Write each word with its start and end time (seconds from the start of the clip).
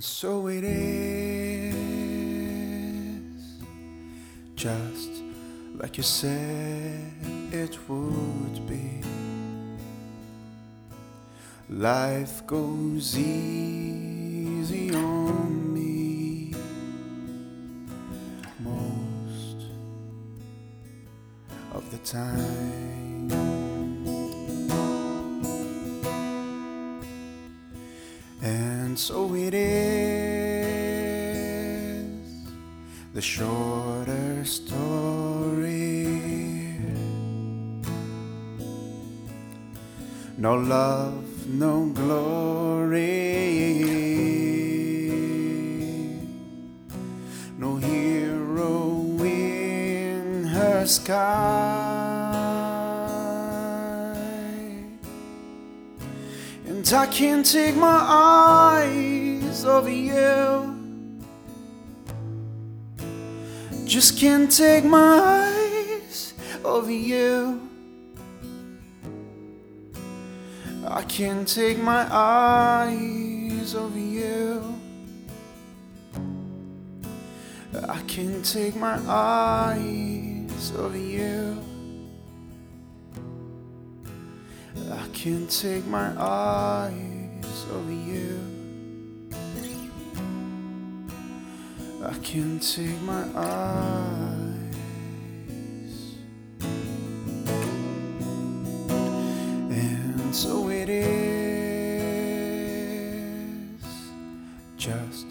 And 0.00 0.04
so 0.06 0.46
it 0.46 0.64
is, 0.64 1.74
just 4.54 5.10
like 5.74 5.98
you 5.98 6.02
said 6.02 7.12
it 7.52 7.78
would 7.86 8.66
be. 8.66 9.02
Life 11.68 12.46
goes 12.46 13.14
easy 13.18 14.94
on 14.94 15.74
me 15.74 16.54
most 18.60 19.66
of 21.74 21.90
the 21.90 21.98
time. 21.98 23.59
And 28.42 28.98
so 28.98 29.34
it 29.34 29.52
is 29.52 30.00
the 33.12 33.20
shorter 33.20 34.44
story. 34.46 36.06
No 40.38 40.54
love, 40.54 41.46
no 41.48 41.84
glory. 41.90 43.10
No 47.58 47.76
hero 47.76 49.22
in 49.22 50.44
her 50.44 50.86
sky. 50.86 52.09
I 56.92 57.06
can't 57.06 57.46
take 57.46 57.76
my 57.76 58.00
eyes 58.04 59.64
off 59.64 59.84
of 59.84 59.90
you. 59.90 60.76
Just 63.84 64.18
can't 64.18 64.50
take 64.50 64.84
my 64.84 64.98
eyes 64.98 66.34
off 66.64 66.84
of 66.84 66.90
you. 66.90 67.60
I 70.88 71.02
can't 71.02 71.46
take 71.46 71.78
my 71.78 72.08
eyes 72.10 73.74
off 73.76 73.92
of 73.92 73.96
you. 73.96 74.74
I 77.88 78.00
can't 78.08 78.44
take 78.44 78.74
my 78.74 78.98
eyes 79.06 80.72
off 80.72 80.86
of 80.86 80.96
you. 80.96 81.56
I 84.76 85.06
can't 85.12 85.50
take 85.50 85.86
my 85.86 86.12
eyes 86.16 87.66
off 87.72 87.88
you. 87.88 88.40
I 92.04 92.14
can't 92.22 92.62
take 92.62 93.00
my 93.02 93.24
eyes. 93.34 94.64
And 99.70 100.34
so 100.34 100.68
it 100.70 100.88
is, 100.88 101.02
just 104.76 105.26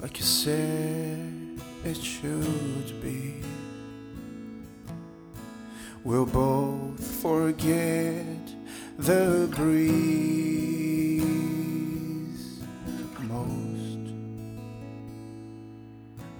like 0.00 0.18
you 0.18 0.24
said 0.24 1.60
it 1.84 1.96
should 1.96 3.00
be. 3.00 3.42
We'll 6.04 6.26
both 6.26 7.00
forget 7.22 8.55
the 8.98 9.48
breeze 9.54 10.06
most 13.20 13.98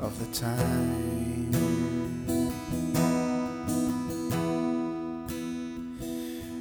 of 0.00 0.18
the 0.18 0.26
time. 0.34 1.52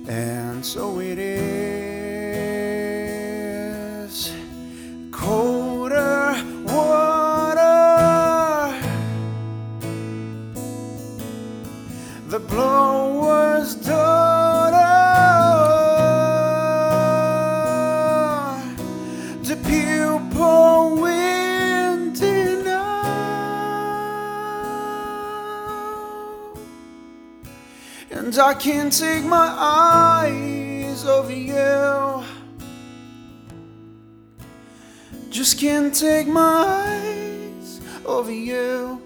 And 0.08 0.66
so 0.66 1.00
it 1.00 1.18
is 1.18 1.56
colder 5.12 6.36
water. 6.66 7.66
The 12.28 12.40
blower's 12.40 12.75
And 28.25 28.36
I 28.40 28.56
can't 28.56 28.91
take 28.91 29.24
my 29.24 29.50
eyes 29.56 31.06
off 31.06 31.30
you. 31.30 32.24
Just 35.30 35.59
can't 35.59 35.94
take 35.94 36.25
my 36.25 36.41
eyes 36.41 37.81
off 38.03 38.28
you. 38.28 39.00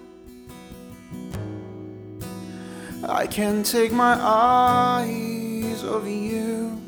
I 3.04 3.28
can't 3.28 3.66
take 3.66 3.92
my 3.92 4.16
eyes 4.18 5.84
off 5.84 6.08
you. 6.08 6.82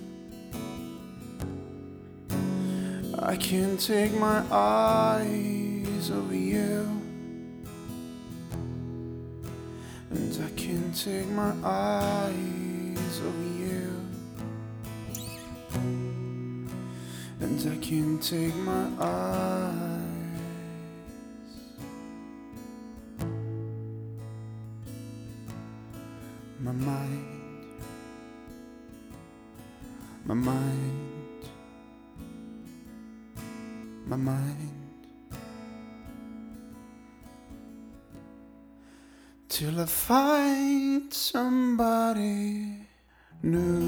I 3.20 3.36
can't 3.36 3.78
take 3.78 4.14
my 4.14 4.42
eyes 4.50 6.10
off 6.12 6.32
you. 6.32 7.11
And 10.14 10.44
I 10.44 10.50
can't 10.60 10.94
take 10.96 11.30
my 11.30 11.54
eyes 11.64 13.22
off 13.22 13.36
you. 13.58 14.08
And 17.40 17.72
I 17.72 17.78
can't 17.78 18.22
take 18.22 18.56
my 18.56 18.88
eyes. 19.00 20.02
My 26.60 26.72
mind, 26.74 27.26
my 30.26 30.36
mind, 30.36 31.46
my 34.06 34.16
mind. 34.16 34.81
Till 39.52 39.82
I 39.82 39.86
find 39.86 41.14
somebody 41.14 42.88
new. 43.44 43.81